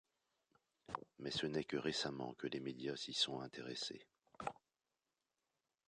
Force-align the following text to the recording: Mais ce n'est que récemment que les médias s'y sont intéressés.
Mais 1.19 1.29
ce 1.29 1.45
n'est 1.45 1.63
que 1.63 1.77
récemment 1.77 2.33
que 2.33 2.47
les 2.47 2.59
médias 2.59 2.95
s'y 2.95 3.13
sont 3.13 3.39
intéressés. 3.39 4.07